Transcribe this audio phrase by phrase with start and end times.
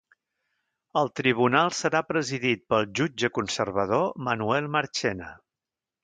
[1.01, 5.29] El tribunal serà presidit pel jutge conservador Manuel Marchena.